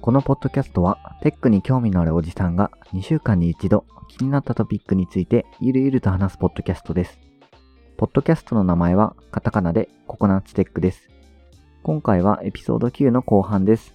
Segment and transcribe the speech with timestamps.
[0.00, 7.20] このポッドキャストは、テックに興味のあるおじさんが2週間に一度気になったトピックについてゆるゆると話すポッドキャストです。
[7.96, 11.08] ポッドキャストの名前はカタカナでココナッツテックです。
[11.84, 13.94] 今回はエピソード9の後半です。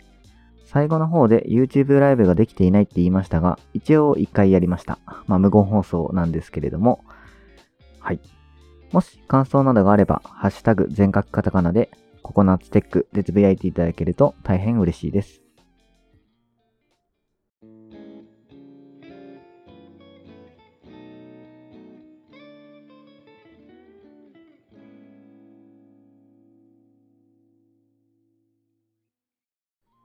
[0.68, 5.00] 最後の方で YouTube ライブができていないって言いましたが、一応1回やりました。
[5.26, 7.06] まあ無言放送なんですけれども、
[8.00, 8.20] はい。
[8.92, 11.90] もし感想などがあれば、ハッシュタグ全角カタカナで
[12.22, 15.42] ココナッツテックでつぶやいていただけると大変嬉しいです。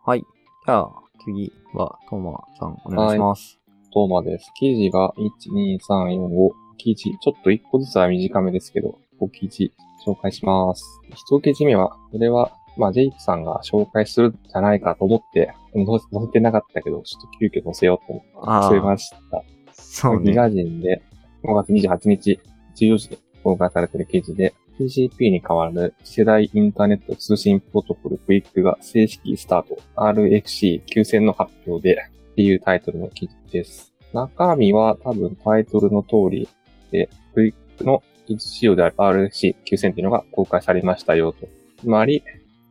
[0.04, 0.24] はい。
[0.64, 0.92] じゃあ、
[1.24, 3.58] 次は、トーマさん、お願いします。
[3.92, 4.48] トーマです。
[4.54, 7.10] 記事が1、2、3、4、5記事。
[7.20, 9.72] ちょっと1個ずつは短めですけど、5記事
[10.06, 10.84] 紹介します。
[11.30, 19.42] 1記事目は、これは、まあ、ジェイクさんが紹介するんじゃないかと思って、載せ載せてなかったけど、ちょっと急遽載せようと思って、あー載せました。
[19.42, 20.32] ギそうね。
[20.32, 21.02] ガ人で
[21.42, 22.40] 5月28日
[22.76, 29.78] 14時で公開されている記事で、TCP に代わる次世代インターネット通信プロトコルクイックが正式スタート。
[29.96, 33.92] RFC9000 の発表でっていうタイトルの記事です。
[34.12, 36.48] 中身は多分タイトルの通り
[36.90, 41.48] で、 QUIC の技術仕様である RFC9000 っていうのが公開されましたよと。
[41.78, 42.22] つまり、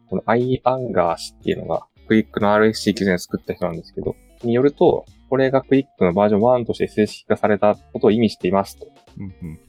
[0.10, 8.88] この i アンガー氏っていうのがクイックの RFC9000 を作った人なんですけど、によると、これが QUIC のバージョン1として正式化されたことを意味していますと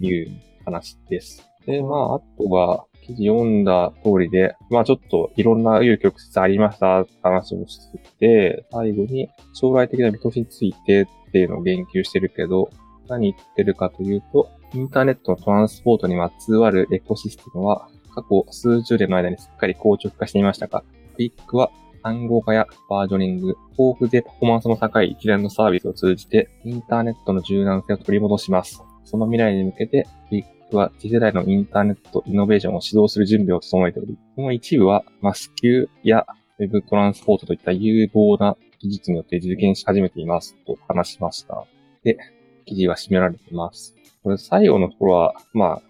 [0.01, 0.31] いう
[0.65, 1.52] 話です。
[1.67, 12.71] で、まあ、あとは、記事読んだ通りで、まあちょっといろんな紆余曲折ありました話をしてて、最後に将来的な見通しについてっていうのを言及してるけど、
[13.09, 20.85] 何言ってるかというと、インターネットのトランスポートにまつわるエコシステムは過去数十年の間にすっかり硬直化していましたが、
[21.17, 21.71] クイックは
[22.05, 28.83] 暗号化やバージョニング、豊富でパフォーマンスの高い一連のサービスを通じて、インターネットの柔軟性を取り戻します。
[29.05, 36.27] その未来に向けて、クイックは次世代のインターネットイノベーションを指導する準備を整えており、この一部はマスキューや
[36.59, 41.67] Web トランスポートといった有望な技術によって実現し始めていますと話しました。
[42.03, 42.17] で、
[42.65, 43.95] 記事は締められています。
[44.25, 45.83] これ最後のところは、まあ、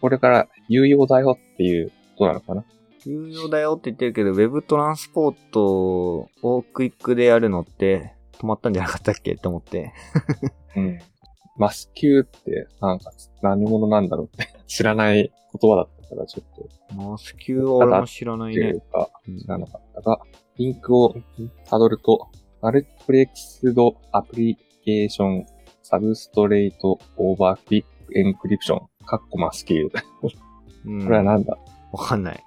[0.00, 2.64] これから有用だよっていうことなのかな？
[3.06, 9.92] 有用だよって言ってるけど、Web トランスポートをクイックでやるのって止まったんじゃなかったっけと思って。
[10.76, 10.98] うん。
[11.56, 16.56] マスキューって、なんか、何者なんだろうって知らない言葉だったから、ちょっ
[16.90, 18.74] と、 MASQUE は俺も知らないね
[19.40, 20.20] 知らなかったが、
[20.56, 21.14] リンクを
[21.66, 22.28] 辿ると、
[22.60, 25.46] マルチプレックスドアプリケーション
[25.82, 29.90] サブストレートオーバークリックエンクリプション、カッコマスキュー。
[30.20, 30.30] こ
[30.86, 31.56] うんれはなんだ、
[31.92, 32.42] わかんない。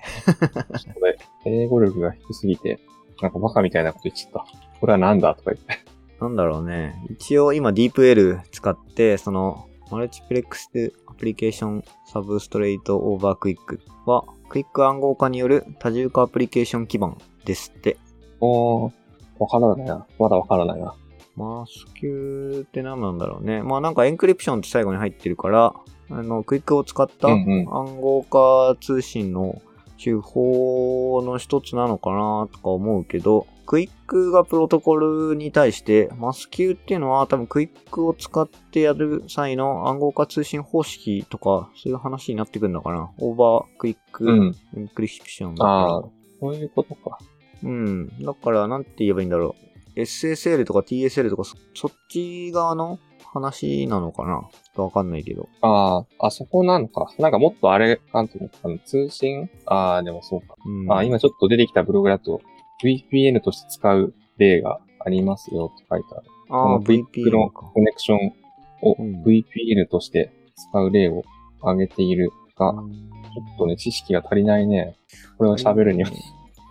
[0.93, 2.79] これ、英語力が低すぎて、
[3.21, 4.45] なんかバカみたいなこと言っちゃった。
[4.79, 5.33] これはなんだ？
[5.33, 5.79] とか言って。
[6.21, 6.95] なんだろうね。
[7.09, 10.69] 一応今 DeepL 使って、その、 Multiplex
[11.07, 17.97] アプリケーションサブストレートオーバークイックは、クイック暗号化による多重化アプリケーション基盤ですって。
[18.41, 18.91] おー、
[19.39, 20.05] わからないな。
[20.19, 20.93] まだわからないな。
[21.35, 23.61] MASQUE って何なんだろうね。
[23.61, 25.73] まあなんか Encryption って最後に入ってるから、
[26.09, 27.65] あの、 QUIC を使った暗
[28.01, 29.61] 号化通信の
[30.03, 43.11] 手法の一つなのかなとか思うけど、 QUIC がプロトコルに対して、 MASQUE っていうのは多分 QUIC を使ってやる際の暗号化通信方式とか、そういう話になってくるのかな。
[43.19, 44.55] over QUIC うん。
[44.77, 45.73] Encryption だから。
[45.73, 46.03] ああ、
[46.39, 47.19] そういうことか。
[47.61, 48.23] うん。
[48.23, 49.53] だから、なんて言えばいいんだろ
[49.95, 49.99] う。
[49.99, 52.99] SSL とか TSL とかそ、そっち側の
[53.33, 55.49] 話なのかなちょっとわかんないけど。
[55.61, 57.13] ああ、あそこなのか。
[57.19, 59.49] なんかもっとあれ、なんていうのあの通信？
[59.65, 60.55] ああ、でもそうか。
[60.65, 60.91] うん。
[60.91, 62.41] あ今ちょっと出てきたブログだと、
[62.83, 66.27] VPN として使う例がありますよって書いてある。
[66.49, 67.49] ああ、この VPN の。
[67.49, 68.33] コネクション
[68.81, 71.23] をうん VPN として使う例を
[71.61, 73.07] 挙げているが、うん
[73.37, 74.95] ちょっとね、知識が足りないね。
[75.37, 76.09] これを喋るには。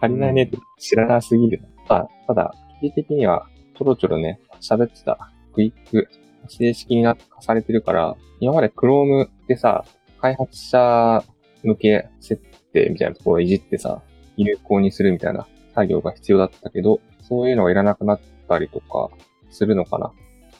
[0.02, 1.62] 足りないねって知らなすぎる。
[1.88, 3.46] あただ、記事的には
[3.78, 6.08] ちょろちょろね、喋ってたクイック、
[6.48, 9.84] 正式になされてるから、今まで Chrome でさ、
[10.20, 11.22] 開発者
[11.62, 12.42] 向け設
[12.72, 14.02] 定みたいなところをいじってさ、
[14.36, 19.10] 有効にするみたいな作業が必要だったけど、そういうのがいらなくなったりとか
[19.50, 20.10] するのかな。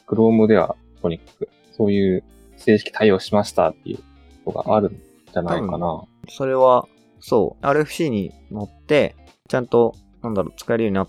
[0.07, 2.23] Chrome ではとにかく、そういう
[2.55, 3.99] 正式対応しましたっていう
[4.45, 5.01] ことがあるん
[5.33, 6.03] じゃないかな。
[6.29, 6.87] それは、
[7.19, 9.17] そう、RFC に乗って、
[9.49, 9.93] ちゃんと、
[10.23, 11.07] なんだろう、使えるようになっ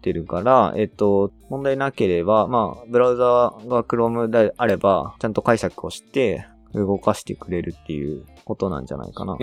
[0.00, 9.36] ってるから、えっと、問題なければ、まあ、ブラウザが Chrome であれば、ちゃんと解釈をして、動かしてくれるっていうことなんじゃないかな。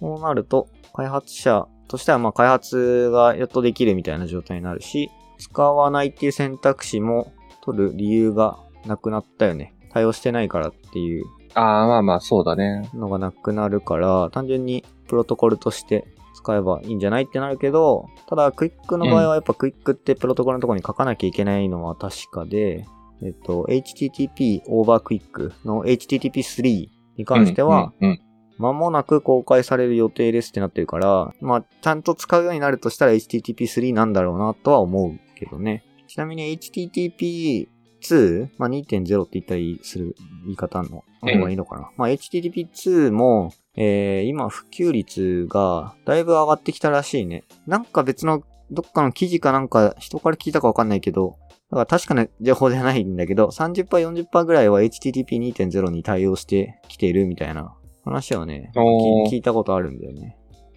[0.00, 7.32] そうなると、開発者としては、まあ、開発がやっとできるみたいな状態になるし、使わないっていう選択肢も
[7.62, 9.74] 取る理由がなくなったよね。
[9.92, 12.88] 対応してないからっていうああ、まあまあ、そうだね。
[12.94, 22.86] のがなくなるから、単純にプロトコルとして使えばいいんじゃないってなるけど、ただクイックの場合はやっぱクイックってプロトコルのところに書かなきゃいけないのは確かで、
[23.22, 28.20] えっと、HTTP over QUIC の HTTP3 に関しては、うん、うん
[28.60, 35.84] 間もなく公開される予定ですってなってるから、まあ、ちゃんと使うようになるとしたら HTTP3 なんだろうなとは思うけどね。
[36.06, 40.14] ちなみに HTTP2、まあ、2.0って言ったりする
[40.44, 41.90] 言い方の方がいいのかな。
[41.96, 47.44] まあ、HTTP2 も、えー、今普及率がだいぶ上がってきたらしいね。
[47.66, 51.36] なんか別のどっかの記事かなんか人から聞いたかわかんないけど、
[51.70, 57.74] だから確かな情報じゃないんだけど、30%、40%ぐらいは HTTP2.0 に対応してきているみたいな
[58.04, 60.36] 話はね、聞いたことあるんだよね。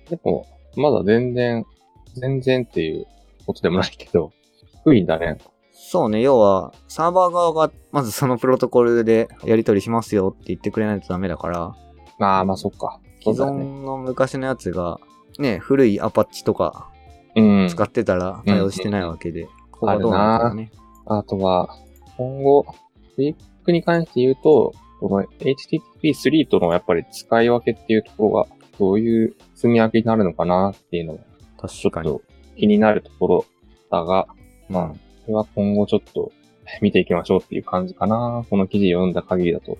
[0.09, 1.65] でも、まだ全然、
[2.15, 3.05] 全然っていう
[3.45, 4.31] ことでもないけど、
[4.85, 5.37] 低いんだね。
[5.71, 11.75] そうね、要は、サーバー側が、まずそのプロトコルでやり取りしますよって言ってくれないとダメだから、
[12.19, 12.99] まあまあ、そっか。
[13.21, 13.31] 既。
[13.31, 14.99] 存の昔のやつが、
[15.39, 16.89] ね、古いアパッチとか
[17.35, 17.67] うん。
[17.67, 20.71] 使ってたら対応してないわけで、ここがどうなのかね。
[21.05, 21.75] あとは、
[22.17, 22.65] 今後、
[23.15, 23.35] クイッ
[23.65, 24.73] クに関して言うと、
[25.03, 28.47] この HTTP3 とのやっぱり使い分けっていうところが、
[28.79, 31.19] どういう積み分けになるのかなっていうのは、
[31.67, 32.19] ちょ確かに。
[32.55, 33.45] 気になるところ
[33.91, 34.27] だが、
[34.69, 34.95] まあ、こ
[35.27, 36.31] れは今後ちょっと
[36.81, 38.45] 見ていきましょうっていう感じかな。
[38.49, 39.77] この記事読んだ限りだと。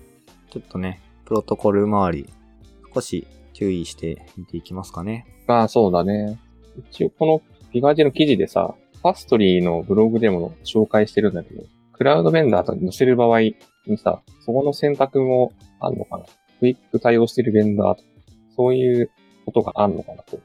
[0.50, 2.28] ちょっとね、プロトコル周り、
[2.94, 5.26] 少し注意して見ていきますかね。
[5.46, 6.38] まあそうだね。
[6.90, 7.42] 一応この
[7.72, 11.62] ピガージの記事でさ、パストリーのブログでも紹介してるんだけど、
[11.94, 13.40] クラウドベンダーと載せる場合
[13.86, 16.24] にさ、そこの選択もあるのかな？
[16.60, 18.08] クイック対応してるベンダーとか、
[18.56, 19.10] そういう
[19.46, 20.38] ことがあるのかなと。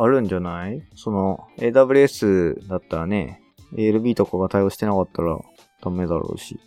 [0.00, 0.82] あるんじゃない？
[0.94, 3.42] その、AWS だったらね、
[3.74, 5.38] ALB とかが対応してなかったら
[5.82, 6.58] ダメだろうし。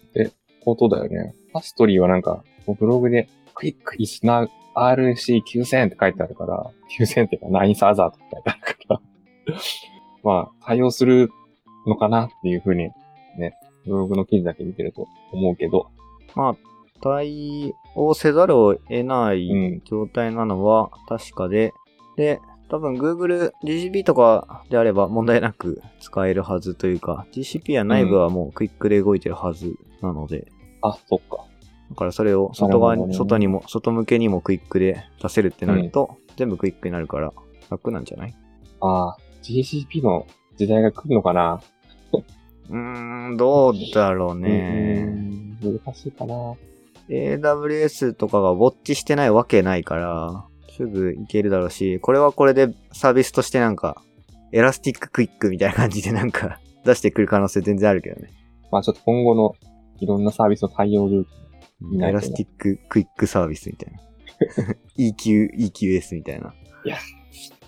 [0.63, 1.33] ことだよね。
[1.53, 2.43] パストリーはなんか、
[2.79, 9.01] ブログで、クイック is now RC9000 って書いてあるから、9000っていうか9サーザーとか書いてあるから、
[10.23, 11.29] まあ、対応する
[11.87, 12.89] のかなっていうふうに、
[13.37, 13.53] ね、
[13.85, 15.87] ブログの記事だけ見てると思うけど、
[16.35, 16.55] まあ、
[17.01, 19.81] 対応せざるを得ないうん。
[19.85, 21.73] 状態なのは確かで、
[22.15, 22.39] で、
[22.69, 30.47] 多分 Google GCP とかであれば問題なく使えるはずというか、GCP や内部はもうクイックで動いてるはずなので、
[30.81, 31.45] あ、そっか。
[31.89, 33.13] だからそれを外側に、ね。
[33.13, 37.33] 外にも、外向けにもクイックで出せるってなると、全部クイックになるから
[37.69, 38.33] 楽なんじゃない？
[38.79, 40.25] ああ、GCP の
[40.55, 41.61] 時代が来るのかな？
[42.71, 45.03] うーん、どうだろううね。
[45.03, 46.55] ん難しいかな
[47.09, 50.45] AWS とかがウォッチしてないわけないから、
[50.75, 54.01] すぐいけるだろうし、これはこれでサービスとしてなんか、
[54.53, 58.29] Elastic QUIC みたいな感じでなんか 出してくる可能性全然あるけどね。
[58.71, 59.53] まあちょっと今後の
[59.99, 61.29] いろんなサービスの対応ルート。
[61.93, 63.99] いないとね Elastic QUIC Service みたいな。
[64.97, 66.53] EQ、EQS みたいな。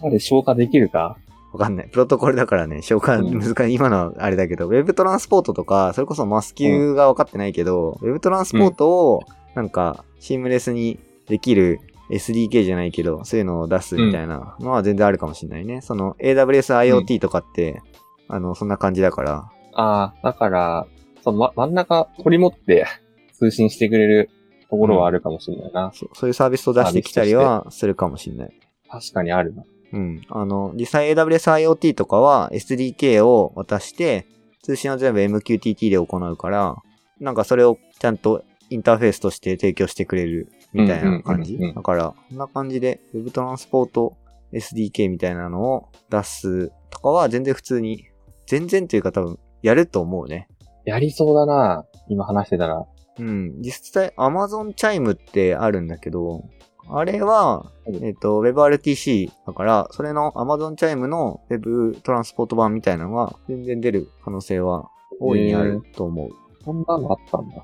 [0.02, 1.18] あれ消化できるか？
[1.54, 1.90] わかんない。
[1.90, 3.74] プロトコルだからね、消化うん難しい。
[3.76, 9.22] 今のはあれだけど、Web トランスポートとか、それこそマスキューが分かってないけど、Web トランスポートを、
[9.54, 11.80] なんか、シームレスにできる
[12.10, 15.82] SDK じゃないけど、そういうのを出すみたいなのは全然あるかもしれないね。
[15.82, 17.82] その AWS IoT とかって、
[18.28, 20.88] あの、そんな感じだから、ああ、だから、
[21.24, 22.88] その、ま、真ん中取り持って
[23.34, 24.30] 通信してくれる
[24.70, 25.92] ところはあるかもしれないな。
[25.94, 28.60] そそういうサービスを出してきたりはするかもしれない。
[28.90, 29.64] 確かにあるな。
[29.94, 30.22] うん。
[30.30, 34.26] あの、実際 AWS IoT とかは SDK を渡して、
[34.64, 36.76] 通信は全部 MQTT で行うから、
[37.20, 41.58] なんかそれをちゃんとインターフェースとして提供してくれるみたいな感じ。
[41.60, 44.18] だから、こんな感じで Web トランスポート
[44.52, 48.06] SDK みたいなのを出すとかは全然普通に、
[48.48, 50.48] 全然というか多分やると思うね。
[50.86, 51.86] やりそうだな。
[52.10, 52.84] 今話してたら。
[53.20, 53.62] うん。
[53.62, 56.44] 実際 Amazon Chime ってあるんだけど、
[56.90, 66.30] あれは、うんえっ、と、WebRTC だから、それの Amazon Chime の Web トランスポート版みたいなのが全然出る可能性は大いにあると思う。
[66.64, 67.64] そんなのあったんだ。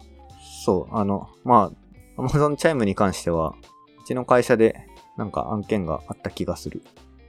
[0.66, 1.72] そう、あの、ま
[2.18, 3.54] あ、Amazon Chime に関しては、
[4.04, 6.82] うちの会社でなんか案件があった気がする。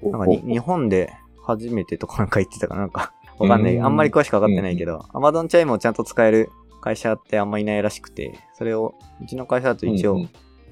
[0.03, 1.13] なんかに日本で
[1.45, 3.77] 初めてとかなんか言ってたかななんか、わかんない。
[3.77, 10.27] うんあんまり詳しくわかってないけど、Amazon Chime をちゃんと使える会社ってあんまいないらしくて、それを、うちの会社だと一応、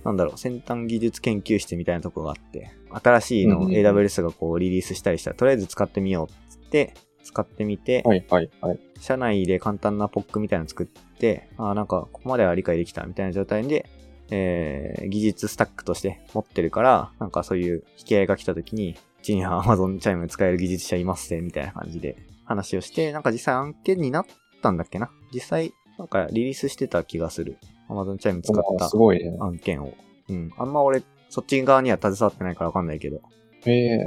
[0.05, 8.81] なんだろう、先端技術研究室みたいなとこがあって、新しいのを AWS がこうリリースしたりしたら、とりあえず使ってみようっつって、使ってみて、はいはいはい。
[9.01, 13.89] 社内で簡単な POC みたいなの作って、あーなんか、ここまでは理解できたみたいな状態で、
[14.31, 24.27] えー技術スタックとして持ってるから、なんかそういう引き合いが来た時に、うちには Amazon チャイム使える技術者いますね、みたいな感じで話をして、なんか実際案件になっ
[24.63, 25.11] たんだっけな？
[25.33, 27.59] 実際、なんかリリースしてた気がする。
[27.89, 29.45] Amazon チャイム使った。
[29.45, 29.93] 案件を。
[30.29, 30.53] うん。
[30.59, 33.21] あんま俺、そっち側には携わってないからわかんないけど。
[33.65, 33.99] へえ。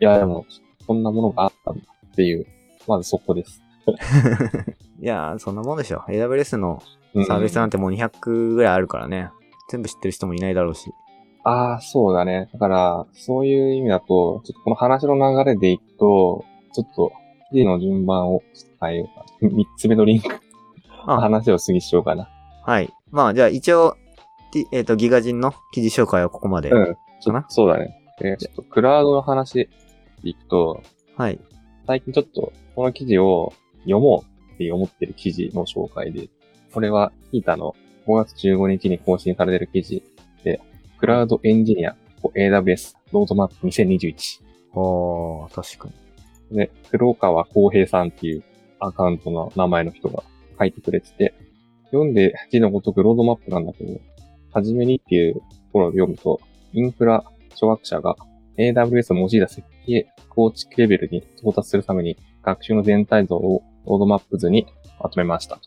[0.00, 0.44] いや、でも、
[0.86, 2.46] こんなものがあったんだっていう、
[2.86, 3.62] まずそこです。
[5.00, 5.98] いやー、そんなもんでしょ。
[6.08, 6.82] AWS の
[7.14, 9.30] うんサービスなんてもう200ぐらいあるからね。
[9.70, 10.90] 全部知ってる人もいないだろうし。
[11.44, 12.50] ああ、そうだね。
[12.52, 17.12] だから、そういう意味だと、ちょっとこの話の流れでいくと、ちょっと、
[17.50, 18.42] 記事の順番を
[18.80, 19.48] 変えようかな。
[19.54, 20.28] 三つ目のリンク、
[21.06, 22.28] あ、話を過ぎしようかな。
[22.66, 22.92] はい。
[23.12, 23.96] まあ、じゃあ一応、
[24.72, 26.70] えっ、と、ギガ人の記事紹介はここまで。
[26.70, 26.96] うん。
[27.48, 27.96] そうだね。
[28.20, 29.68] で、ちょっと、クラウドの話で
[30.24, 30.82] いくと、
[31.16, 31.38] はい。
[31.86, 33.52] 最近ちょっと、この記事を
[33.84, 36.28] 読もうって思ってる記事の紹介で、
[36.72, 40.02] これは、ヒータの5月15日に更新されてる記事
[40.42, 40.60] で、
[40.98, 41.96] クラウドエンジニア
[42.34, 44.40] AWS ロードマップ2021。
[44.74, 45.88] おー、確か
[46.50, 46.56] に。
[46.56, 48.42] で、黒川公平さんっていう
[48.80, 50.24] アカウントの名前の人が
[50.58, 51.34] 書いてくれてて、
[51.86, 54.00] 読んで字のごとくロードマップなんだけど、
[54.52, 55.40] はじめにっていうと
[55.72, 56.40] ころを読むと、
[56.72, 57.24] インフラ
[57.54, 58.16] 諸学者が
[58.58, 64.66] AWS を用いた設計構築レベルに到達するために学習の全体像をロードマップ図に
[65.00, 65.58] まとめました。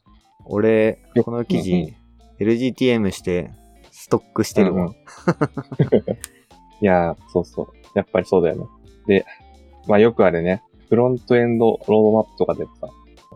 [0.45, 1.99] 俺よ、この記事、うん
[2.39, 3.51] LGTM して、
[3.91, 4.83] ストックしてるわ。
[4.83, 4.95] うんうん
[6.81, 7.67] いやー、そうそう。
[7.93, 8.65] やっぱりそうだよね。
[9.07, 9.25] で、
[9.87, 12.87] まあよくあるね、フロントエンドロードマップとかでもさ、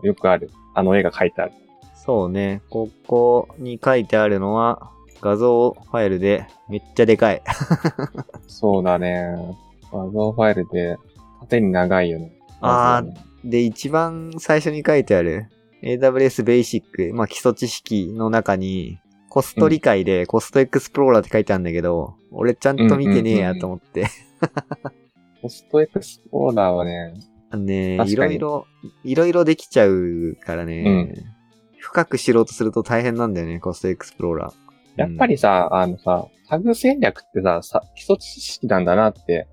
[0.02, 1.52] よくある、あの絵が書いてある。
[2.04, 2.62] そうね。
[2.70, 7.42] ここに書いてあるのは、画像ファイルでめっちゃでかい。
[8.46, 9.34] そうだね。
[9.92, 10.98] 画像ファイルで、
[11.40, 12.32] 縦に長いよね。
[12.60, 15.48] あーまずはねで、一番最初に書いてある
[15.82, 24.06] AWS Basic、まあ基礎知識の中に、コスト理解でコストエクスプローラーって書いてあるんだけど、俺ちゃんと見てねえやと思って。
[25.42, 27.14] ポストエクスプローラーはね、
[27.54, 28.66] ね、いろいろ、
[29.04, 31.14] いろいろできちゃうからね、
[31.84, 34.52] 深く知ろうとすると大変なんだよね、コストエクスプローラー。
[34.96, 39.46] やっぱりさ、あのさ、タグ戦略ってささ、基礎知識なんだなって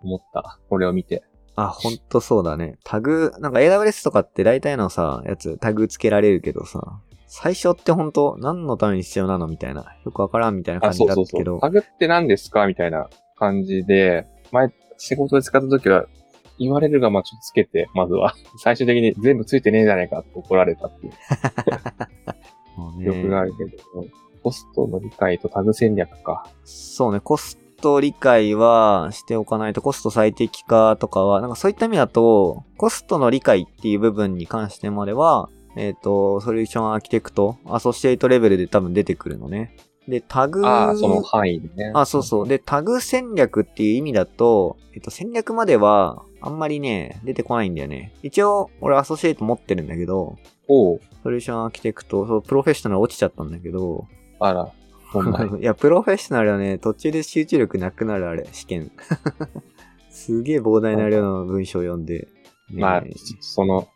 [0.00, 0.58] 思った。
[0.68, 1.22] これを見て。
[1.56, 2.78] あ、ほんとそうだね。
[2.84, 9.86] タグ、なんか AWS とかって大体のさ、やつタグつけられるけどさ、最初ってほんと何のために必要なのみたいな。
[10.04, 11.24] よくわからんみたいな感あ、じそうそうそう。
[11.24, 11.60] だったけど。
[11.60, 14.68] タグって何ですかみたいな感じで、前、
[14.98, 16.04] 仕事で使った時は、
[16.60, 18.34] 言われるがまあちょっとつけて、まずは。
[18.58, 21.12] 最終的に全部ついてねえじゃないかって怒られたっていう
[22.78, 23.70] もうね記憶があるけど、
[24.42, 26.46] コストの理解とタグ戦略か。
[26.64, 39.76] そうね、コスト理解はしておかないと、コスト最適化とかは、なんかそういった意味だと、コストの理解っていう部分に関してまでは、えっ、と、ソリューションアーキテクト、アソシエイトレベルで多分出てくるのね。
[40.10, 41.92] で、タグ、ああ、その範囲でね。
[41.94, 42.48] あ、そうそう。
[42.48, 48.12] で、タグ戦略っていう意味だと、えっと、戦略までは、あんまりね、出てこないんだよね。
[48.22, 50.36] 一応、俺アソシエイト持ってるんだけど、
[50.68, 51.00] おう。
[51.22, 54.06] ソリューションアーキテクト、そう、プロフェッショナル落ちちゃったんだけど、
[54.40, 54.72] あら、
[55.12, 55.48] 問題。
[55.60, 58.90] いや、プロフェッショナルはね、途中で集中力なくなるあれ、試験。
[60.10, 62.28] すげえ膨大な量の文章を読んで。
[62.70, 63.04] ねまあ、
[63.40, 63.88] その、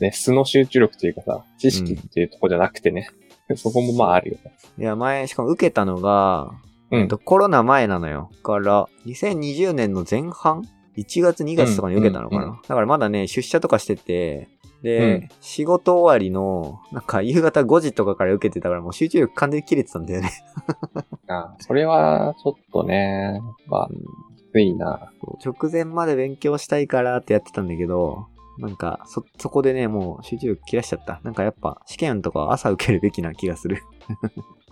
[0.00, 3.08] ね、素の集中力というかさ、知識っていうとこじゃなくてね、
[3.56, 4.54] そこもまああるよね。
[4.78, 6.50] いや、前、しかも受けたのが、
[6.90, 8.30] うんえっと、コロナ前なのよ。
[8.32, 10.62] だから、2020年の前半
[10.96, 14.48] ?1 月2月とかに受けたのかな、うんうんだからまだね、出社とかしてて、
[14.82, 20.30] で、うん仕事終わりの、なんか夕方5時とかから受けてたからもう集中力完全に切れてたんだよね。
[21.28, 23.96] あそれは、ちょっとね、まあ、うん
[24.36, 25.10] きついな。
[25.44, 28.26] 直前まで勉強したいからってやってたんだけど、
[28.58, 31.20] なんか、そ、そこでね、もう集中力切らしちゃった。
[31.24, 33.82] なんかやっぱ、試験とかは朝受けるべきな気がする。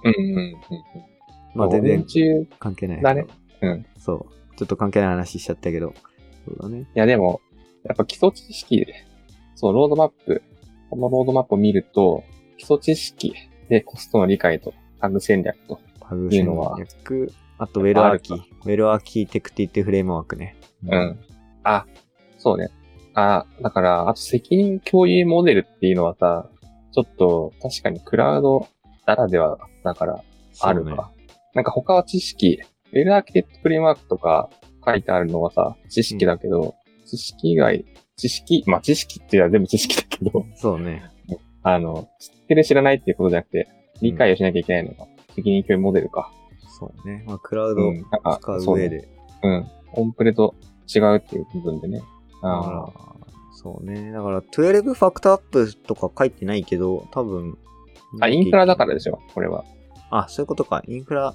[0.04, 0.54] うんうんうんうん。
[1.54, 3.02] まあ全然関係ない。
[3.02, 3.26] だね。
[3.62, 3.86] うん。
[3.98, 4.56] そう。
[4.56, 5.94] ちょっと関係ない話しちゃったけど。
[6.46, 6.86] そうだね。
[6.94, 7.40] やでも、
[7.84, 8.94] やっぱ基礎知識で、
[9.54, 10.42] そう、ロードマップ、
[10.90, 12.24] このロードマップを見ると、
[12.58, 13.34] 基礎知識
[13.68, 17.32] でコストの理解とタグ戦略と、タグ戦略いうのは。
[17.58, 20.56] あと、 Well-Archi。Well-Architected Framework ね。
[20.86, 21.18] うん。
[21.62, 21.86] あ、
[22.38, 22.68] そうね。
[23.14, 26.48] あ、だから、あと責任共有モデルっていうのはさ、
[26.92, 28.68] ちょっと確かにクラウド
[29.06, 30.24] ならではだから
[30.60, 31.10] あるそうねか。
[31.54, 32.60] なんか他は知識、
[32.92, 34.50] Well-Architected Framework とか
[34.84, 36.74] 書いてあるのはさ、知識だけど、
[37.06, 37.84] 知識以外、
[38.16, 41.02] 知識、まあ知識っていうのは全部知識だけど、そうね。
[41.62, 43.68] あの、知ってる知らないっていうことじゃなくて、
[44.00, 46.32] 理解をしなきゃいけないのが、責任共有モデルか。
[46.78, 47.24] そうね。
[47.26, 47.94] まあ、クラウドうん。
[47.96, 49.08] なんか使うそうね上で。
[49.42, 49.66] うん。
[49.92, 50.54] オンプレと
[50.94, 52.00] 違うっていう部分でね。
[52.42, 53.10] だああから
[53.52, 54.10] そうね。
[54.12, 57.58] だから、12ファクターアップとか書いてないけど、多分。
[58.20, 59.64] あ、インフラだからでしょ、これは。
[60.10, 60.82] あ、そういうことか。
[60.86, 61.34] インフラ。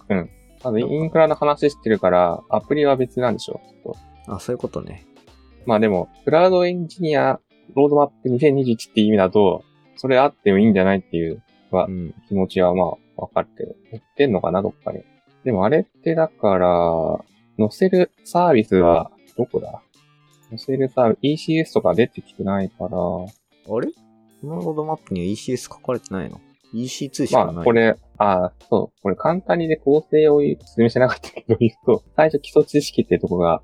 [0.64, 3.96] まずインフラの話してるから、アプリは別なんでしょと。
[4.28, 5.06] あ、そういうことね。
[5.66, 7.40] まあでも、クラウドエンジニア
[7.76, 9.64] ロードマップ2021っていう意味だと、
[9.96, 12.14] それあってもいいんじゃないっていううん。
[12.28, 15.04] 気持ちはまあわかるけど、言ってんのかな、どっかに。
[15.44, 17.20] でもあれってだから、
[17.58, 19.82] 載せるサービスはどこだ？
[20.50, 23.88] 載せるサービス、ECS とか出てきてないから、あれ？
[24.42, 26.40] このロードマップには ECS 書かれてないの
[26.74, 27.56] ?EC2 しかない。
[27.56, 33.62] まあこれ、あそう、これ簡単にで構成を説明してなかったけど言うと、最初基礎知識っていうところが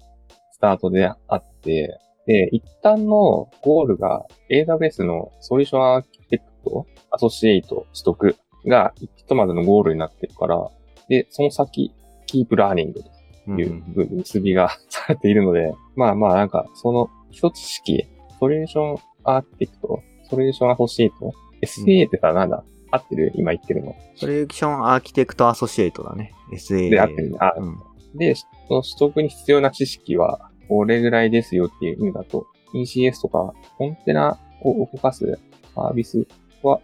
[0.51, 8.35] スタートであって、で、一旦のゴールが AWS の Solution Architect、Associate 取得
[8.67, 10.69] がひとまずのゴールになってるから、
[11.09, 11.93] で、その先、
[12.27, 13.11] Keep Learning うんと
[13.47, 18.05] いう結びがされているので、まあまあなんか、その基礎知識、
[18.39, 23.31] Solution Architect、Solution Associate、SA ってさ、なんだ合ってる？
[23.35, 23.95] 今言ってるの。
[24.15, 26.33] Solution Architect Associate だね。
[26.53, 26.89] SA。
[26.89, 27.77] で合ってるねあうん。
[28.15, 35.39] で、その取得に必要な知識は、これぐらいですよっていう意味だと、ECS とか、コンテナを動かす
[35.75, 36.27] サービス
[36.63, 36.79] は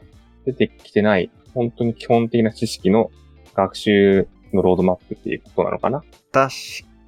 [0.45, 3.11] 出てきてない、本当に基本的な知識の
[3.53, 6.03] 学習のロードマップっていうことなのかな？
[6.31, 6.53] 確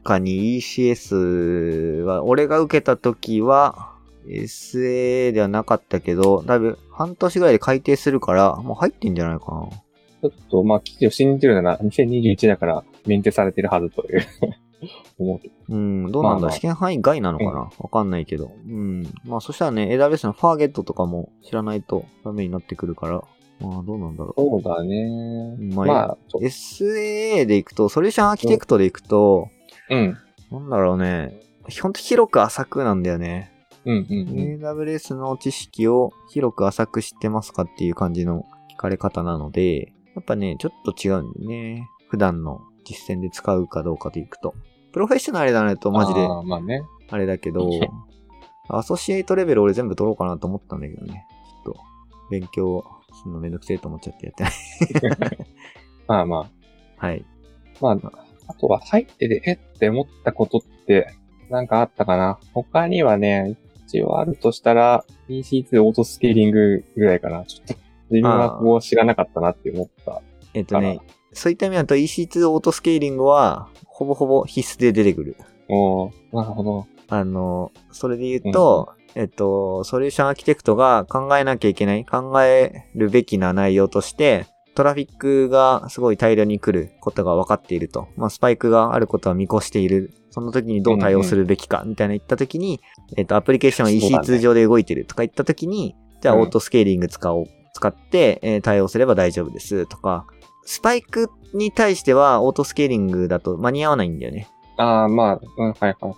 [0.04, 3.94] かに ECS は、俺が受けた時は、
[4.28, 9.70] SA ではなかったけど、だいぶ半年ぐらいで改定するから、もう入ってんじゃないかな。
[10.22, 14.22] ちょっと、まあ、記事を信じるなら、2021だから、メンテされてるはずという、
[15.18, 15.74] 思う。
[15.74, 17.52] うん、どうなんだ、まあまあ試験範囲外なのかな？
[17.80, 18.52] わ、かんないけど。
[18.68, 19.04] うん。
[19.26, 23.24] まあそしたらね、AWS のファーゲットとかも知らないとダメになってくるから、
[23.62, 25.56] まあどうなんだろそうだね。
[25.76, 26.18] まあまあ。
[26.36, 29.50] SAA でいくと、ソリューションアーキテクトでいくと、
[29.90, 30.18] うん。
[30.52, 31.42] なんだろうね、
[31.82, 33.52] ほんと広く浅くなんだよね。
[33.86, 34.64] うん、うん、うん。
[34.64, 41.88] AWS の知識を広く浅く知ってますかっていう感じの聞かれ方なので、やっぱね、ちょっと違うんだよね。
[42.10, 44.54] 普段の実践で使うかどうかでいくと。
[44.92, 46.82] プロフェッショナルだねとマジでまあね。
[47.10, 47.70] あれだけど、
[48.68, 51.26] アソシエイトレベル俺全部取ろうかなと思ったんだけどね。
[51.64, 51.80] ちょっと、
[52.32, 52.84] 勉強
[53.16, 54.50] するのめんどくせえと思っちゃってやってな
[55.28, 55.38] い。
[56.08, 56.50] まあま
[57.00, 57.06] あ。
[57.06, 57.26] はい。
[57.82, 57.98] まあ、
[58.48, 59.58] あとは入ってて、えっ？
[59.80, 61.14] て思ったことって、
[61.50, 62.40] なんかあったかな？
[62.54, 67.46] 他にはね、一応あるとしたら、EC2 オートスケーリングぐらいかな。
[67.46, 67.74] ちょっと、
[68.12, 70.22] 自分はこう知らなかったなって思った。
[70.54, 71.00] えっとね、
[71.34, 75.38] そういった意味だと EC2 オートスケーリングは、ほぼほぼ必須で出てくる。
[75.70, 76.88] おーなるほど。
[77.08, 84.46] あの、それで言うと、えっと、ソリューションアーキテクトが考えなきゃいけない、考えるべきな内容として、
[84.76, 88.08] トラフィックがすごい大量に来ることが分かっていると。
[88.16, 90.14] まあ、スパイクがあることは見越している。
[90.32, 92.80] その時にどう対応するべきか、みたいな言った時に、
[93.18, 100.26] えっと、アプリケーションはそうだね EC2 上で動いてるとか言った時に、じゃあうんオートスケーリング使おう、使って、えー対応すれば大丈夫ですとか、
[100.66, 104.48] スパイクに対してはオートスケーリングだと間に合わないんだよね。
[104.78, 106.16] ああ、まあ、うん、はいはいはい。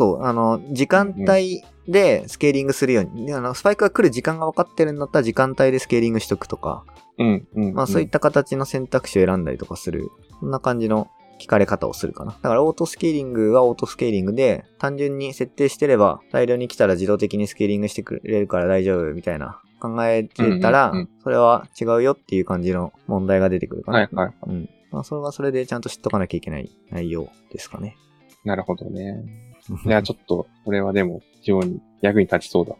[0.00, 3.26] そう、あの、時間帯でスケーリングするように。
[3.26, 6.86] であのスパイクが来る時間が分かってるんだったら時間帯でスケーリングしとくとか、
[7.18, 7.74] うん、うん。
[7.74, 10.08] まあそういった形の選択肢を選んだりとかする。
[10.40, 12.32] そんな感じの聞かれ方をするかな。
[12.32, 23.98] だからオートスケーリングはオートスケーリングで、単純に設定してれば大量に来たら自動的にスケーリングしてくれるから大丈夫みたいな考えてたらうんうんうん、それは違うよっていう感じの問題が出てくるかな。
[23.98, 24.32] はいはい。
[24.46, 24.70] うん。
[24.90, 27.96] まあそれはそれでちゃんと知っとかなきゃいけない内容ですかね。
[28.44, 29.49] なるほどね。
[29.84, 32.76] いや、ちょっと、これはでも、非常に役に立ちそうだ。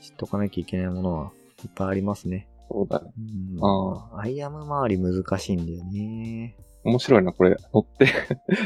[0.00, 1.32] 知っとかなきゃいけないものは
[1.64, 2.48] いっぱいありますね。
[2.70, 3.12] そうだね。
[3.56, 6.56] うんあアイアム周り難しいんだよね。
[6.84, 7.56] 面白いな、これ。
[7.72, 8.06] 乗って、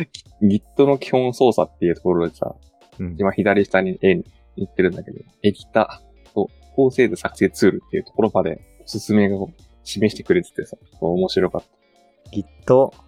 [0.42, 2.55] Git の基本操作っていうところでさ、
[2.98, 3.16] うん。
[3.18, 4.24] 今左下に絵に
[4.57, 9.50] 言ってるんだけど、エディターと高精度作成ツールっていうところまでおすすめを
[9.85, 12.31] 示してくれててさ、面白かった。
[12.31, 12.46] Git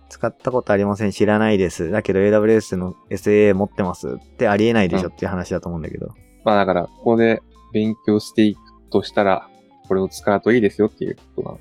[0.09, 1.11] 使ったことありません。
[1.11, 1.91] 知らないです。
[1.91, 6.15] だけど AWS の SA 持ってますってありえないでしょっていう話だと思うんだけど。
[6.45, 7.43] まあだから、ここで
[7.73, 9.49] 勉強していくとしたら、
[9.87, 11.61] これを使うといいですよっていうことなの。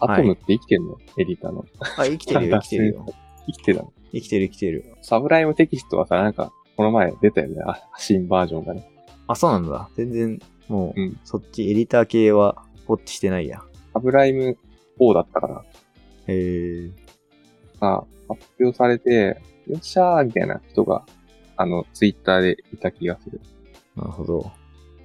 [0.00, 1.64] アトムって生きてんの、エディターの。
[1.96, 3.06] あ、生きてるよ、 生きてるよ。
[3.46, 3.92] 生きてたの。
[4.12, 4.84] 生きてる、生きてる。
[5.02, 7.62] サブライムテキストはさ、なんか、この前出たよね。
[7.66, 8.88] あ新バージョンがね。
[9.26, 9.88] あ、そうなんだ。
[9.96, 13.62] 全然、もう、うんそっちエディター系はウォッチしてないや。
[13.92, 14.56] サブライム
[15.00, 15.64] 4だったから、
[16.28, 17.07] へー。
[17.80, 21.04] が発表されて、よっしゃーみたいな人が、
[21.56, 23.40] あの、ツイッターでいた気がする。
[23.96, 24.50] なるほど。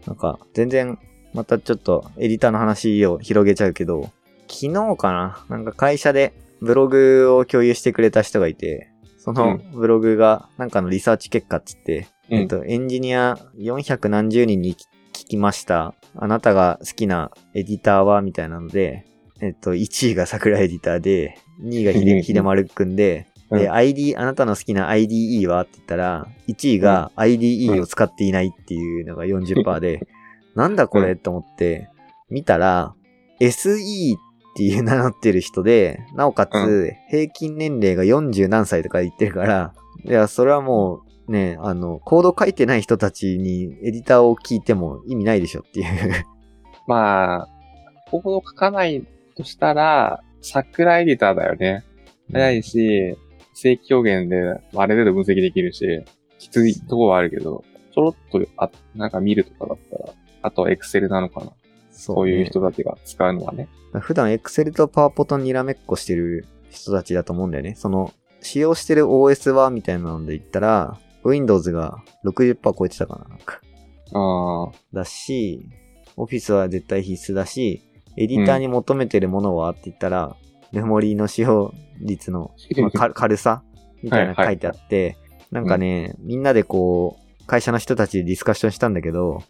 [0.05, 0.99] なんか、全然、
[1.33, 4.11] またちょっとエディターの話を広げちゃうけど、
[4.47, 5.45] 昨日かな？
[5.49, 15.95] なんか会社でブログを共有してくれた人がいて、そのブログがなんかのリサーチ結果っつって、うんえっと、エンジニア400何十人に聞きました。
[16.15, 18.21] あなたが好きなエディターは？
[18.21, 19.07] みたいなので、
[19.41, 30.07] えっと、1位が桜エディターで、2位がひうんで、 ひでまるくんで、で、うん ID、あなたの好きな IDE はって言ったら、1位が IDE を使っていないっていうのが40%で、
[30.55, 31.89] なんだこれと思って、
[32.29, 32.95] 見たら、
[33.39, 39.73] SE っていう名乗ってる人で、なおかうつ、平均年齢が40何歳とか言ってるから、
[40.05, 46.25] いや、それはもう、ね、あの、コード書いてない人たちにエディターを聞いても意味ないでしょっていう。
[46.87, 47.47] まあ、
[48.11, 51.83] コード書かないとしたら、桜エディターだよね。
[52.31, 53.15] 早いし、
[53.53, 54.41] 正規表現で
[54.75, 56.03] ある程度分析できるし、
[56.37, 61.51] きついところはあるけど、ちょろっと、あ、なんか見るとかだったら、あとは Excel なのかな。
[61.91, 63.69] そそういうね人たちが使うのはね。
[64.01, 67.75] 普段 Excel と PowerPoint とにらめっこしてる人たちだと思うんだよね。
[67.75, 73.61] その、使用してる OS はみたいなので言ったら、Windows が60%超えてたかななんか。
[74.13, 75.69] ああ、だし、
[76.17, 77.81] Office は絶対必須だし、
[78.17, 80.35] エディターに求めてるものはって言ったら、
[80.71, 83.63] メモリーの使用率の、まあか 軽さ
[84.01, 85.17] みたいなの書いてあって、
[85.51, 89.43] なんかね、みんなでこう、会社の人たちでディスカッションしたんだけど、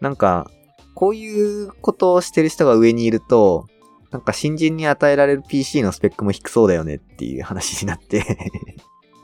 [0.00, 0.50] なんか、
[0.94, 3.66] こういうことをしてる人が上にいると、
[4.10, 8.24] なんか新人に与えられる PC のスペックも低そうだよねっていう話になって。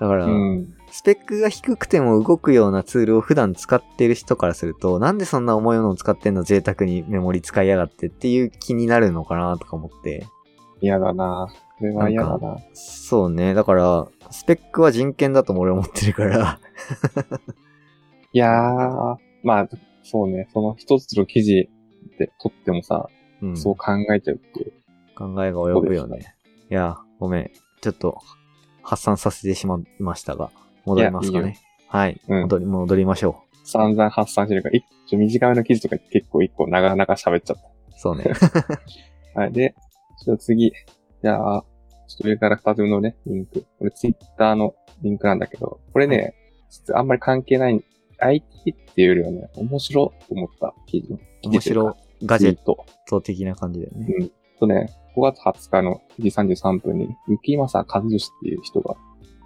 [0.00, 0.74] だから、うん。
[0.90, 6.42] スペックが低くても動くようなツールを普段使ってる人からすると、なんでそんな重いものを使ってんの？
[6.42, 10.26] 贅沢にメモリ使いやがってっていう気になるのかなとか思って。
[10.80, 11.48] 嫌だな。
[11.78, 12.58] これは嫌だな。
[12.74, 13.54] そうね。
[13.54, 16.60] だから、スペックは人権だとも俺は思ってるから。
[18.32, 19.68] いやー、まあ、
[20.02, 20.48] そうね。
[20.52, 21.68] その一つの記事
[22.18, 23.08] で撮ってもさ、
[23.42, 23.56] うん。
[23.56, 24.72] そう考えちゃうっていう。
[25.16, 26.36] 考えが及ぶよね。
[26.70, 27.50] いや、ごめん。
[27.80, 28.18] ちょっと、
[28.84, 30.50] 発散させてしまいましたが、
[30.84, 31.60] 戻りますかいやいいね。
[31.88, 32.20] はい。
[32.28, 37.92] うん戻り、戻りましょ散々発散してるから、一ちょ短めの記事とか結構一個長々喋っちゃっう。
[37.96, 38.24] そうね。
[39.34, 39.40] た。
[39.40, 39.52] はい。
[39.52, 39.74] で、
[40.24, 40.72] ちょっと次。
[41.22, 41.64] じゃあ、
[42.08, 43.64] ちょっと上から二つ目のね、リンク。
[43.78, 46.34] これツイッターのリンクなんだけど、これね、
[46.70, 47.84] 実はあんまり関係ない、
[48.18, 51.18] IT っていうよりはね、面白と思った記事。
[51.44, 52.84] 面白ガジェット。
[53.06, 54.06] ト的な感じだよね。
[54.18, 54.32] うん。
[54.58, 58.96] とね、5月20日の9時33分に、雪政和義っていう人が、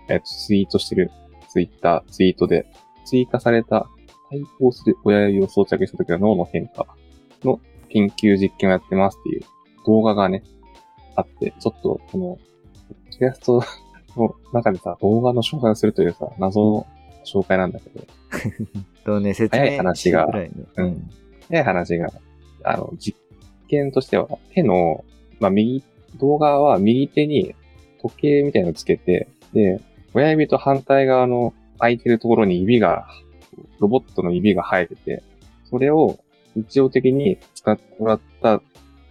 [0.09, 1.11] えっと、ツイートしてる
[1.49, 2.67] ツイッター、ツイートで、
[3.05, 3.87] 追加された
[4.31, 6.87] 対抗する親指を装着した時の脳の変化
[7.43, 9.43] の研究実験をやってますっていう
[9.87, 10.43] 動画がね、
[11.17, 12.39] あって、ちょっと、この、
[13.11, 13.63] キャスト
[14.17, 16.87] の中でさ、動画の紹介をするというさ、謎の
[17.25, 18.07] 紹介なんだけど、
[19.05, 20.27] とね、説明早い話が
[20.77, 21.11] うん。
[21.49, 22.09] 早い話が、
[22.65, 23.19] あの、実
[23.69, 25.05] 験としては、手の、
[25.41, 25.83] まあ、右、
[26.19, 27.55] 動画は右手に
[28.03, 29.81] 時計みたいなのつけて、で、
[30.15, 33.07] 親指と反対側の空いてるところに指が、
[33.79, 35.23] ロボットの指が生えてて、
[35.71, 36.19] それを
[36.57, 38.61] 日常的に使ってもらった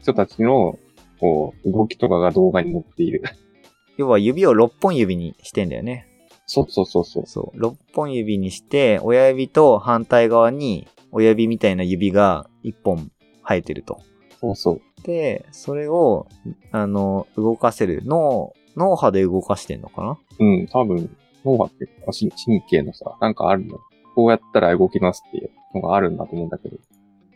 [0.01, 0.77] 人たちの、
[1.19, 3.23] こう、動きとかが動画に載っている。
[3.97, 6.07] 要は指を6本指にしてんだよね。
[6.45, 7.23] そうそうそうそう。
[7.25, 7.59] そう。
[7.59, 13.11] 6本指にして、親指と反対側に親指みたいな指が1本
[13.43, 14.01] 生えてると。
[14.39, 14.81] そうそう。
[15.03, 16.27] で、それを、
[16.71, 18.01] あの、動かせる。
[18.05, 20.17] 脳、脳波で動かしてんのかな？
[20.39, 21.09] うん、多分、
[21.43, 23.77] 脳波って神神経のさ、なんかあるの。
[24.15, 26.77] こうやったら動きますっていうのがあるんだと思うんだけど。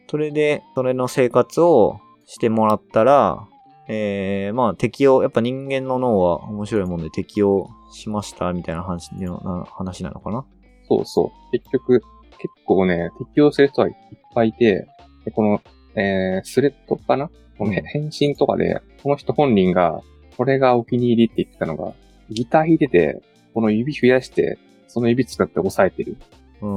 [0.09, 3.47] それで、それの生活をしてもらったら、
[3.87, 10.45] えー、まあ適応、やっぱ人間の脳は面白いもんで適応しましたみたいな話のな話なのかな？
[10.87, 11.51] そうそう。
[11.51, 12.01] 結局、
[12.37, 13.93] 結構ね、適用する人はいっ
[14.33, 14.87] ぱいいて、
[15.25, 15.61] でこの、
[15.95, 17.29] えー、スレッドかな？
[17.57, 20.01] このうん返信とかで、この人本人が、
[20.37, 21.93] これがお気に入りって言ってたのが、
[22.29, 23.21] ギター弾いてて、
[23.53, 26.17] この指増やして、その指使って押さえてる。
[26.61, 26.71] うーん。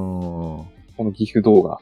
[0.96, 1.80] このギフ動画。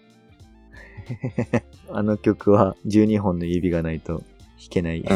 [1.90, 4.24] あの曲は12本の指がないと弾
[4.70, 5.00] けない。
[5.00, 5.06] うん。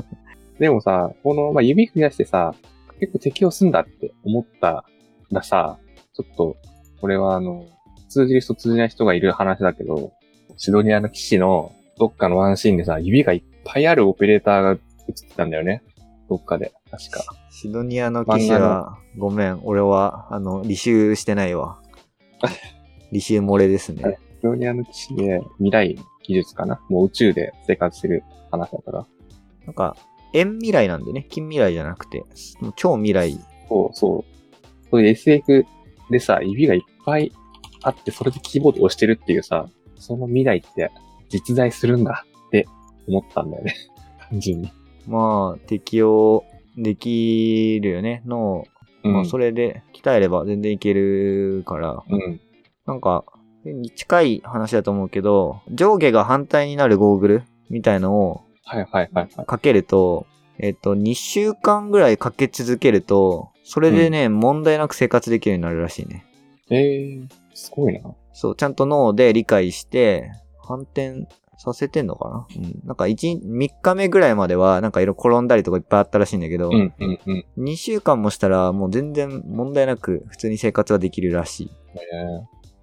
[0.58, 2.54] でもさ、この、まあ、指増やしてさ、
[3.00, 4.84] 結構適用すんだって思った
[5.30, 5.78] らさ、
[6.14, 6.56] ちょっと、
[7.00, 7.66] これはあの、
[8.08, 10.12] 通じる人通じない人がいる話だけど、
[10.56, 14.78] シドニアの騎士のどっかのワンシーンでさ、指がいっぱいあるオペレーターが映っ
[15.28, 15.82] てたんだよね。
[16.28, 17.24] どっかで、確か。
[17.50, 21.78] シドニアの騎士は、ごめん、俺は、あの、履修してないわ。
[23.12, 24.18] 履修漏れですね。
[24.36, 26.80] シドニアの騎士で未来技術かな？
[26.88, 29.06] もう宇宙で生活してる話だから。
[29.66, 29.96] なんか、
[30.32, 32.24] 遠未来なんでね、近未来じゃなくて、
[32.76, 33.38] 超未来。
[33.68, 34.88] そうそう。
[34.90, 35.64] そういう SF
[36.10, 37.32] でさ、指がいっぱい
[37.82, 39.66] あって、それでキーボード押してるっていうさ、
[39.98, 40.90] その未来って
[41.28, 42.66] 実在するんだって
[43.08, 43.74] 思ったんだよね。
[44.30, 44.70] 単純に。
[45.06, 46.44] まあ、適応
[46.76, 48.22] できるよね。
[48.26, 48.64] 脳、
[49.04, 49.12] うん。
[49.12, 52.40] まあ、それで鍛えれば全然いけるから、うん。
[52.86, 53.24] なんか、
[53.64, 59.46] に近い話だと思うけど、上下が反対になるゴーグルみたいのをはいはいはいはい。
[59.46, 60.26] かけると、
[60.58, 66.26] えっと、2週間ぐらいかけ続けると、それでね、問題なく生活できるようになるらしいね。
[66.70, 68.14] えー、すごいな。
[68.38, 70.30] そう、ちゃんと脳で理解して、
[70.62, 72.46] 反転させてんのかな？
[72.54, 72.82] うん。
[72.84, 77.44] なんか1、3日目ぐらいまでは、なんか色転んだりとかいっぱいあったらしいんだけど、うんうんうん。
[77.56, 81.70] 2週間もしたらもう全然問題なく普通に生活はできるらしい。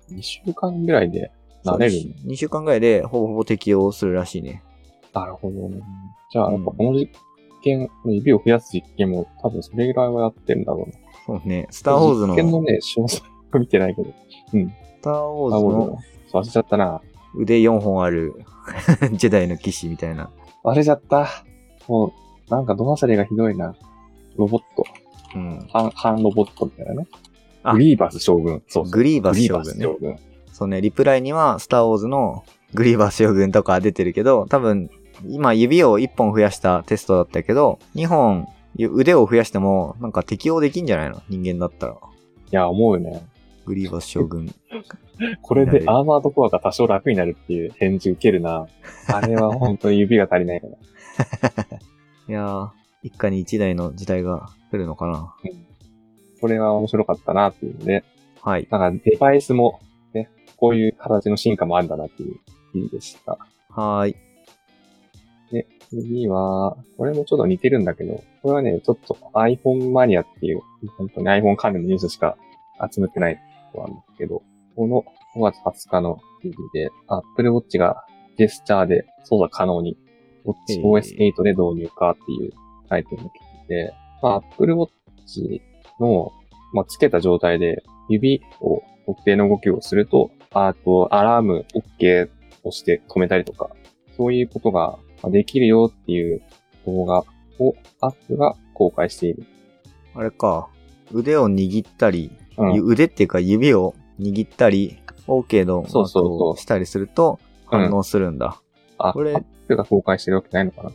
[0.09, 1.31] えー、2週間ぐらいで
[1.63, 2.15] 慣れるね。
[2.25, 4.63] 2週間ぐらいでほぼほぼ適用するらしいね。
[5.13, 5.79] なるほどね。
[6.31, 7.09] じゃあ、うんやっぱこの実
[7.63, 10.95] 験、この指を増やす実験も多分それぐらいはやってるんだろうな。
[11.27, 11.67] そうね。
[11.69, 14.11] スターウォーズの、実験のね、詳細は見てないけど。
[14.49, 14.57] ス
[15.03, 15.99] ターウォあ、ーズの
[16.31, 17.01] 忘れちゃったな。
[17.35, 18.33] 腕4本ある
[19.13, 20.29] ジェダイの騎士みたいな。
[20.63, 21.27] 忘れちゃった。
[21.87, 23.75] もう、なんかド忘れがひどいな。
[24.37, 24.83] ロボット。
[25.35, 25.67] うん。
[25.71, 27.07] 半、半ロボットみたいなね。
[27.63, 28.61] あグリーバス将軍。
[28.67, 28.91] そうそう。
[28.91, 29.71] グリーバス将軍ね。
[29.71, 30.15] ス将軍。
[30.51, 34.89] そうね、リプライにはスターウォーズのグリーバス将軍とか出てるけど、多分、
[35.27, 41.21] 今指を1本増やしたテストだったけど、2本腕を増やしてもなんか適用できんじゃないの？
[41.29, 41.93] 人間だったら。
[41.93, 41.95] い
[42.51, 43.25] や、思うよね。
[43.65, 44.53] グリーバス将軍。
[45.41, 48.67] これでアーマードコアが多少楽になるっていう返事受けるな。
[49.07, 50.77] あれは本当に指が足りないから。
[52.27, 52.69] いやー、
[53.03, 55.33] 一家に一台の時代が来るのかな。
[56.41, 58.03] これは面白かったなっていうので、
[58.41, 58.67] はい。
[58.69, 59.79] なんかデバイスも
[60.13, 62.35] ね、こういう形の進化もあるんだなっていう
[62.73, 63.37] 記事でした。
[63.69, 64.15] はーい。
[65.51, 70.61] で、次は、これもちょっと似てるんだけど、これはね、ちょっと iPhone マニアっていう、
[70.97, 72.37] 本当に iPhone 関連のニュースしか
[72.91, 73.39] 集めてない
[73.73, 74.43] ことなんですけど、
[74.75, 75.03] この
[75.35, 75.57] 5月
[75.87, 78.05] 20日の記事で、Apple Watch が
[78.37, 79.97] ジェスチャーで操作可能に、
[80.45, 82.51] へー WatchOS8 で導入かっていう
[82.89, 84.89] タイトルの記事で、まあ、Apple Watch
[85.99, 86.31] の、
[86.73, 92.29] まあ、つけた状態で指を特定の動きをすると、あと、アラーム OK
[92.63, 93.69] をして止めたりとか、
[94.17, 96.41] そういうことができるよっていう
[96.85, 97.23] 動画
[97.59, 99.45] をアップが公開している。
[100.15, 100.69] あれか。
[101.11, 102.73] 腕を握ったり、うん。
[102.73, 107.39] ゆ腕っていうか指を握ったり、OK のマそうそしたりすると
[107.71, 107.79] うん。
[107.89, 108.61] 反応するんだ。
[108.97, 110.91] あ、これアップが公開してるわけないのかな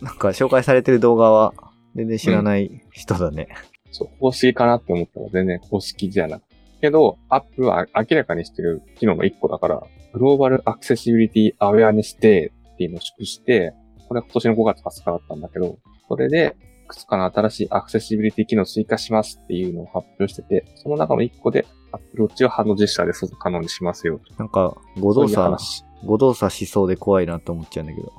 [0.00, 1.52] なんか紹介されてる動画は
[1.94, 3.48] 全然知らない人だね。
[3.90, 6.42] そう、公式かなって思ったら全然公式じゃなく
[6.80, 9.82] けど、アップは明らかにしてる機能の一個だから、
[10.12, 13.74] グローバルアクセシビリティアウェアネスデーっていうのを祝して、
[14.08, 24.20] これは今年の5月20日だったんだけど、それで、いくつかの新しいアクセシビリティ機能を追加しますっていうのを発表してて、その中の一個で、Apple Watch をハンドジェスチャーで操作可能にしますよ。
[24.38, 25.84] なんか、誤動作、話。
[26.04, 28.12] 誤動作しそうで怖いなって思っちゃうんだけど。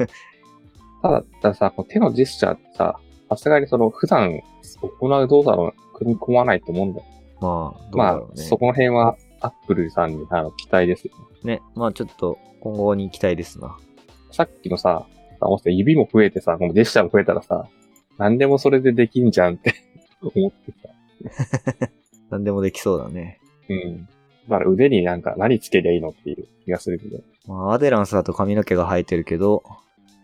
[1.02, 2.98] ただ、たださ、こう手のジェスチャーってさ、
[3.30, 4.40] さすがにその普段
[4.98, 7.06] 行う動作を組み込まないと思うんだよ。
[7.40, 8.22] まあ、どうまあ。
[8.34, 11.56] そこの辺はアップルさんにあの期待ですよね。
[11.56, 11.62] ね。
[11.74, 13.76] まあちょっと今後に期待ですな。
[14.30, 15.06] さっきのさ、
[15.64, 17.66] 指も増えてさ、このジェスチャーも増えたらさ、
[18.20, 19.74] 何でもそれでできんじゃんって
[20.22, 21.88] 思ってさ。
[22.30, 23.40] 何でもできそうだね。
[23.68, 24.06] うん。
[24.48, 27.20] だから腕になんか何つけりゃいいのっていう気がするけど。
[27.46, 29.62] まあアデランスだと髪の毛が生えてるけど。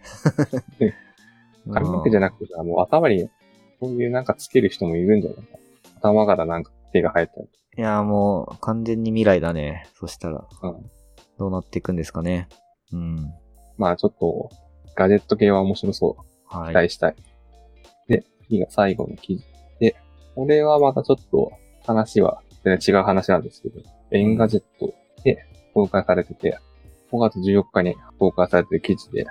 [1.73, 3.29] 髪の毛じゃななくてさ、もう頭に
[3.81, 5.43] そういうなんかつける人もいるんじゃない？
[5.43, 5.59] かな。
[5.99, 9.87] 頭からなんか手が生えたりいや、もう完全に未来だね。
[9.95, 10.47] そしたら。
[10.63, 10.91] うん。
[11.39, 12.49] どうなっていくんですかね。
[12.93, 13.33] うん。
[13.79, 14.51] まあちょっと、
[14.95, 16.23] ガジェット系は面白そう。
[16.47, 16.69] はい。
[16.69, 17.17] 期待したい。
[18.49, 19.45] 次が最後の記事
[19.81, 19.97] で、
[20.35, 21.53] これはまたちょっと
[21.87, 26.59] 話は全然違う話なんですけど、 Engadgetで公開されてて、
[27.13, 29.31] 5月14日に公開されてる記事で、ポ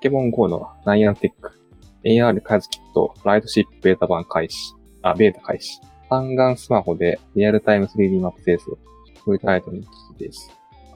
[0.00, 1.52] ケモン GO のナイアンテック、
[2.04, 8.78] AR 開発キット、ライトシップベータ版開始、あ、ベータ開始、単眼スマホでリアルタイム 3D マップ生成、こ
[9.28, 10.50] ういうタイトルの記事です。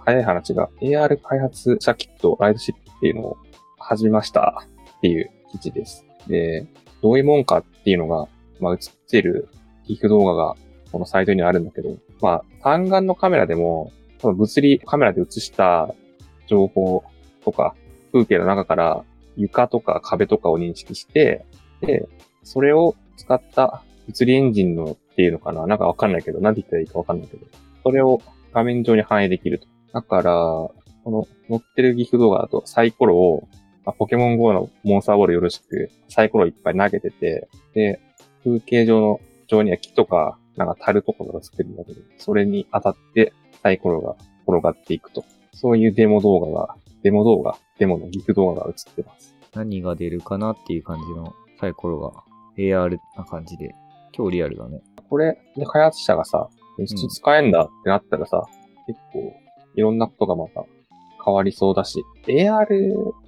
[0.05, 3.37] 早い話が AR 開発者キット、ライトシップっていうのを
[3.79, 4.63] 始めました
[4.97, 6.05] っていう記事です。
[6.27, 6.67] で、
[7.03, 8.29] どういうもんかっていうのが、
[8.61, 9.49] まあ、映ってる
[9.87, 10.57] ギフ動画が
[10.93, 15.95] このサイトにあるんだけど、まあ、単眼のカメラでも、多分物理カメラで映した
[16.47, 17.05] 情報
[17.45, 17.75] とか、
[18.13, 19.05] 風景の中から
[19.37, 21.45] 床とか壁とかを認識して、
[21.81, 22.09] で、
[22.43, 27.47] それを使った物理エンジンのっていうのかななんかわかんないけど、なんて言ったらいいかわかんないけど、
[27.85, 28.21] それを
[28.53, 29.67] 画面上に反映できると。
[29.93, 30.73] だから、こ
[31.07, 33.49] の載ってるギフ動画だとサイコロを
[33.89, 37.99] まあポケモン GO のモンスターボールよろしく、サイコロいっぱい投げてて、で、
[38.45, 44.15] 風景上の、上には木とか、なんか樽とかがつってるんだけど、それに当たってサイコロが
[44.47, 45.25] 転がっていくと。
[45.55, 49.35] そういうデモ動画が、デモ動画、デモのギフ動画が映ってます。
[49.55, 52.13] 何が出るかなっていう感じのサイコロが
[52.59, 53.75] AR な感じで、
[54.15, 54.83] 今日リアルだね。
[55.09, 58.47] これ、で、開発者がさ、実質使えんだってなったらさ、
[58.87, 59.33] 結構、
[59.77, 60.67] いろんなことがまた
[61.25, 62.67] 変わりそうだし、AR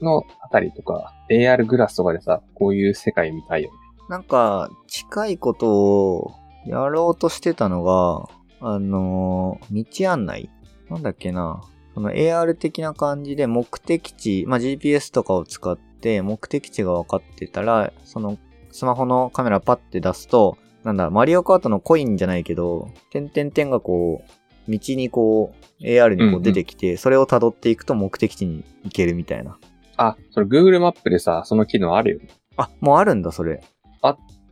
[0.01, 3.77] のあたりとか、AR グラスとかでさ、こういう世界見たいよね。
[4.09, 6.33] なんか、近いことを
[6.67, 8.29] やろうとしてたのが、
[8.61, 10.51] あのー道案内
[10.91, 11.63] なんだっけな。
[11.95, 18.39] その AR 的な感じで目的地、まあ、GPS とかを使って目的地が分かってたら、その
[18.71, 24.23] スマホのカメラパッて出すと、なんだ、マリオカートのコインじゃないけど、点々点がこ
[24.69, 29.59] う、道にこう、AR にこう出てきて、それを辿っていくと目的地に行けるみたいな。
[29.97, 32.29] あ、それ Google マップでさ、その機能あるよね。
[32.57, 33.63] あ、もうあるんだ、それ。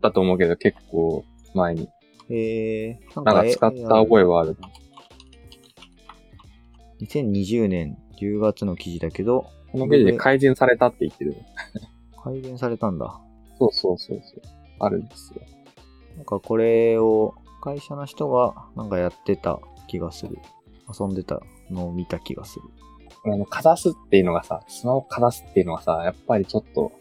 [0.01, 1.89] だと思うけど、結構前に。
[2.31, 4.57] へえー、なんなんか使った覚えはある。
[7.01, 11.37] 2020年10月の記事だけど、この記事で改善されたって言ってる。
[12.23, 13.21] 改善されたんだ。
[13.59, 14.43] そうそうそうそう。
[14.81, 15.41] あるんですよ。
[16.17, 20.39] なんかこれを会社の人がなんかやってた気がする。
[20.99, 22.63] 遊んでたのを見た気がする。
[23.33, 26.93] あの、かざすっていうのがさ、スマホかざすっていうのがさ、やっぱりちょっと、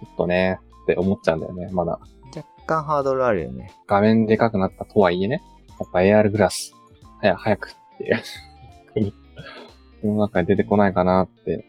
[0.00, 1.98] ちょっとね、って思っちゃうんだよね、まだ。
[2.34, 3.72] 若干ハードルあるよね。
[3.86, 5.42] 画面でかくなったとはいえね。
[5.78, 6.72] やっぱ AR グラス、
[7.20, 8.22] 早、早くって、
[10.02, 11.66] 世の中に出てこないかなって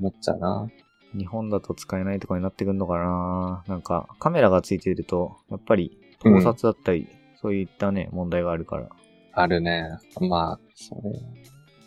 [0.00, 0.68] 思っちゃうな。
[1.16, 7.08] 日本だと使えないとかになってくんのかななんかカメラがついてると、やっぱり盗撮だったり、
[7.40, 8.88] そういったね、問題があるから。
[9.34, 9.88] あるね。
[10.20, 10.94] まあ、そ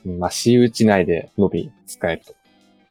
[0.05, 2.33] れ、まあ、私有地内でのみ使えると。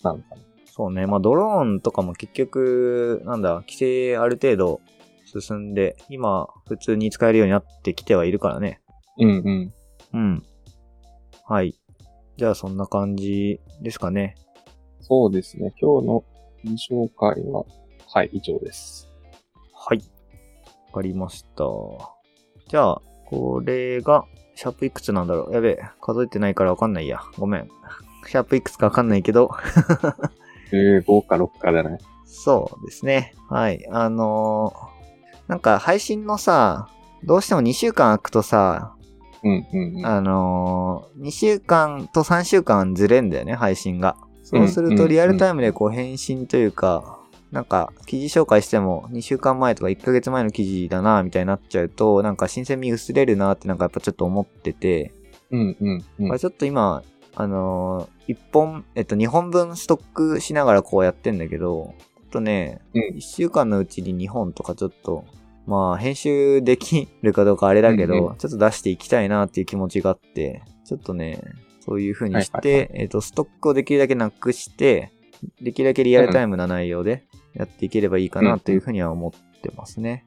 [0.03, 0.43] なのかな。
[0.67, 1.07] そうね。
[1.07, 4.81] まあドローンとかも結局、なんだ、規制ある程度
[5.25, 8.81] 進んで、今普通に使えるようになってきてはいるからね。
[9.19, 9.73] うんうん。
[10.13, 10.43] うん。
[11.45, 11.75] はい。
[12.37, 14.35] じゃあそんな感じですかね。
[15.01, 15.73] そうですね。
[15.81, 16.25] 今日の
[16.65, 17.65] 紹介は、
[18.13, 19.09] はい、以上です。
[19.73, 19.99] はい。
[19.99, 21.65] わかりました。
[22.69, 25.53] じゃあ、これが、シャープいくつなんだろう？
[25.53, 25.83] やべえ。
[26.01, 27.21] 数えてないからわかんないや。
[27.39, 27.69] ごめん。
[28.27, 29.51] シャープいくつかわかんないけど。
[30.73, 31.99] 15か6かじゃない。
[32.25, 33.35] そうですね。
[33.49, 33.87] はい。
[33.91, 34.95] あのー
[35.47, 36.89] なんか配信のさ、
[37.23, 38.97] どうしても2週間空くとさ、
[39.43, 40.07] うんうんうん。
[40.07, 44.17] あのー、2週間と3週間ずれんだよね、配信が。
[44.43, 47.19] そうするとリアルタイムでこう返信というか、
[47.55, 55.15] なんか記事紹介しても2週間前とか1ヶ月前の記事だなみたいになっちゃうと、なんか新鮮味薄れるなってなんかやっぱちょっと思ってて、
[55.53, 56.29] うんうんうん。
[56.29, 57.05] まあちょっと今、
[57.37, 63.03] あのー、1本、えっと2本分ストックしながらこうやってんだけど、ちょっとね、うん。
[63.19, 65.25] 1週間のうちに2本とかちょっと、
[65.65, 71.41] まあ編集できるかどうかあれだけど、うんうちょっと出していきたいなっていう気持ちがあって、ちょっとね、
[71.79, 75.13] そういう風にして、はいはいはえっと、ストックをできるだけなくして、
[75.61, 80.27] できるだけリアルタイムな内容でやっていければいいかなという風には思ってますね。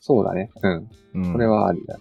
[0.00, 0.50] そうだね。
[0.62, 0.88] うん。
[1.14, 1.32] うん。
[1.32, 1.98] これはありだ。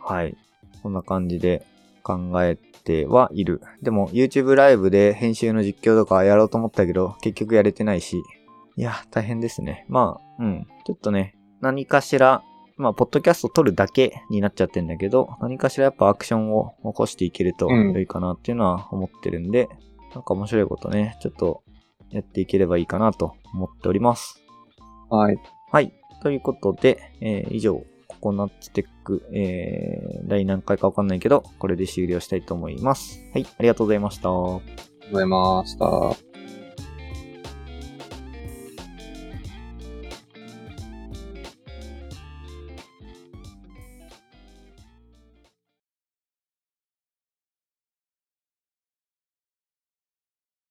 [0.00, 0.36] はい。
[0.82, 1.66] こんな感じで
[2.02, 3.60] 考えてはいる。
[3.82, 8.22] でも YouTube ライブで編集の実況とかやろうと思ったけど、結局やれてないし。
[8.76, 9.84] いや、大変ですね。
[9.88, 10.66] まあ、うん。
[10.86, 12.42] ちょっとね、何かしら、
[12.76, 19.68] まあ、ポッドキャスト撮るだけになっちゃってんだけど、何かしらやっぱアクションを起こしていけるとうん良いかなっていうのは思ってるんで、
[20.14, 21.64] なんか面白いことね、ちょっと
[22.10, 24.42] やっていければいいかなと思っております。
[25.10, 25.38] はい。
[25.70, 25.92] はい。
[26.22, 33.20] ということで、えー以上、ココナッツテック、えー、第何回かわかんないけど、これで終了したいと思います。
[33.32, 34.28] はい、ありがとうございました。
[34.28, 34.60] ありがと
[35.08, 36.47] うございました。